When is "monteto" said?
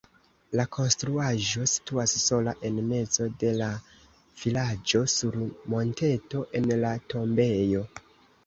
5.75-6.45